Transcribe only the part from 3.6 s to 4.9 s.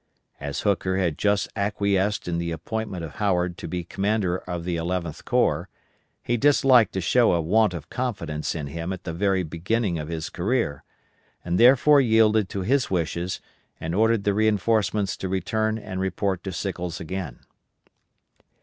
be Commander of the